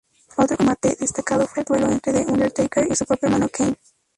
[0.35, 3.77] Otro combate destacado, fue el duelo entre The Undertaker y su propio hermano Kane.